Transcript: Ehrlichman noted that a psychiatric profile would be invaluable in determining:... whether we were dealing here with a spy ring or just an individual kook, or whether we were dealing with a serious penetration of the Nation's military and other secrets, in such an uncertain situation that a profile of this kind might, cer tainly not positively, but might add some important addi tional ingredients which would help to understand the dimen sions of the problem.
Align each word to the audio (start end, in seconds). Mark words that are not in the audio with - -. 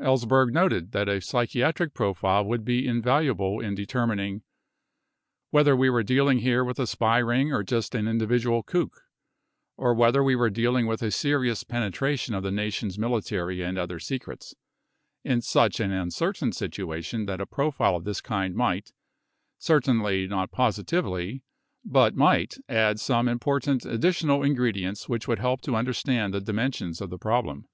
Ehrlichman 0.00 0.52
noted 0.52 0.92
that 0.92 1.06
a 1.06 1.20
psychiatric 1.20 1.92
profile 1.92 2.42
would 2.46 2.64
be 2.64 2.86
invaluable 2.88 3.60
in 3.60 3.74
determining:... 3.74 4.40
whether 5.50 5.76
we 5.76 5.90
were 5.90 6.02
dealing 6.02 6.38
here 6.38 6.64
with 6.64 6.78
a 6.78 6.86
spy 6.86 7.18
ring 7.18 7.52
or 7.52 7.62
just 7.62 7.94
an 7.94 8.08
individual 8.08 8.62
kook, 8.62 9.02
or 9.76 9.92
whether 9.92 10.24
we 10.24 10.34
were 10.34 10.48
dealing 10.48 10.86
with 10.86 11.02
a 11.02 11.10
serious 11.10 11.62
penetration 11.62 12.34
of 12.34 12.42
the 12.42 12.50
Nation's 12.50 12.98
military 12.98 13.60
and 13.60 13.76
other 13.76 13.98
secrets, 13.98 14.54
in 15.26 15.42
such 15.42 15.78
an 15.78 15.92
uncertain 15.92 16.52
situation 16.52 17.26
that 17.26 17.38
a 17.42 17.44
profile 17.44 17.96
of 17.96 18.04
this 18.04 18.22
kind 18.22 18.54
might, 18.54 18.94
cer 19.58 19.78
tainly 19.82 20.26
not 20.26 20.50
positively, 20.50 21.42
but 21.84 22.16
might 22.16 22.54
add 22.66 22.98
some 22.98 23.28
important 23.28 23.82
addi 23.82 23.98
tional 24.00 24.42
ingredients 24.42 25.06
which 25.06 25.28
would 25.28 25.38
help 25.38 25.60
to 25.60 25.76
understand 25.76 26.32
the 26.32 26.40
dimen 26.40 26.72
sions 26.74 27.02
of 27.02 27.10
the 27.10 27.18
problem. 27.18 27.68